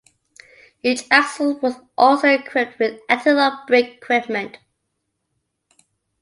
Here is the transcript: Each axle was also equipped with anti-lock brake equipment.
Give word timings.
Each 0.81 1.03
axle 1.11 1.59
was 1.59 1.75
also 1.95 2.27
equipped 2.29 2.79
with 2.79 3.01
anti-lock 3.07 3.67
brake 3.67 3.97
equipment. 3.97 4.57